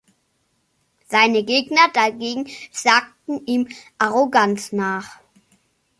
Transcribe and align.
Seine 1.09 1.43
Gegner 1.43 1.87
dagegen 1.93 2.49
sagten 2.71 3.45
ihm 3.45 3.67
Arroganz 3.99 4.71
nach. 4.71 5.19